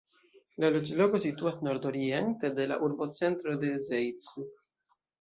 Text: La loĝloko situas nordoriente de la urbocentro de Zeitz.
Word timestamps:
La 0.63 0.71
loĝloko 0.75 1.19
situas 1.25 1.59
nordoriente 1.69 2.53
de 2.57 2.67
la 2.73 2.81
urbocentro 2.91 3.57
de 3.67 3.75
Zeitz. 3.93 4.35